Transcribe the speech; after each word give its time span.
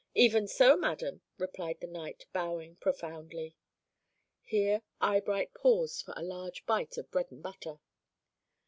"'Even 0.15 0.47
so, 0.47 0.75
madam,' 0.75 1.21
replied 1.37 1.79
the 1.79 1.85
knight, 1.85 2.25
bowing 2.33 2.75
profoundly." 2.77 3.55
Here 4.41 4.81
Eyebright 4.99 5.53
paused 5.53 6.01
for 6.03 6.15
a 6.17 6.23
large 6.23 6.65
bite 6.65 6.97
of 6.97 7.11
bread 7.11 7.31
and 7.31 7.43
butter. 7.43 7.79